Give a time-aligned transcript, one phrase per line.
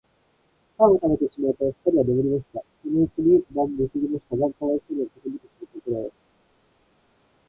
[0.79, 2.63] パンをたべてしまうと、ふたりは眠りました。
[2.81, 6.11] そのうちに晩もすぎましたが、かわいそうなこどもたちのところへ、